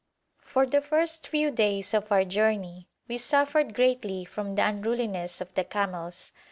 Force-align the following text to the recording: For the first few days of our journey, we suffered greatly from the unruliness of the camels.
For 0.43 0.65
the 0.65 0.81
first 0.81 1.27
few 1.27 1.51
days 1.51 1.93
of 1.93 2.11
our 2.11 2.25
journey, 2.25 2.87
we 3.07 3.19
suffered 3.19 3.75
greatly 3.75 4.25
from 4.25 4.55
the 4.55 4.65
unruliness 4.67 5.41
of 5.41 5.53
the 5.53 5.63
camels. 5.63 6.31